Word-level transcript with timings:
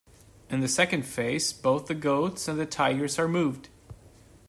In 0.49 0.61
the 0.61 0.67
second 0.67 1.03
phase 1.03 1.53
both 1.53 1.85
the 1.85 1.93
goats 1.93 2.47
and 2.47 2.59
the 2.59 2.65
tigers 2.65 3.19
are 3.19 3.27
moved. 3.27 3.69